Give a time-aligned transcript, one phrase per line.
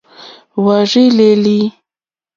[0.55, 1.57] Hwá rzí lélí.